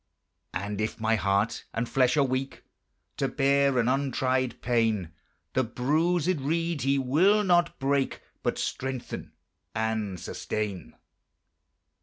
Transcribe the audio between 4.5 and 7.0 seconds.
pain, The bruisèd reed He